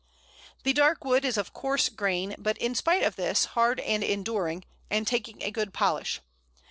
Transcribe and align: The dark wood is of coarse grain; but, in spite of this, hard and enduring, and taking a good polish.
The 0.63 0.73
dark 0.73 1.05
wood 1.05 1.23
is 1.23 1.37
of 1.37 1.53
coarse 1.53 1.87
grain; 1.87 2.33
but, 2.39 2.57
in 2.57 2.73
spite 2.73 3.03
of 3.03 3.17
this, 3.17 3.45
hard 3.53 3.79
and 3.81 4.03
enduring, 4.03 4.63
and 4.89 5.05
taking 5.05 5.43
a 5.43 5.51
good 5.51 5.75
polish. 5.75 6.21